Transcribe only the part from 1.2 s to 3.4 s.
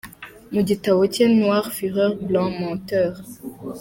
Noires fureurs, blancs menteurs.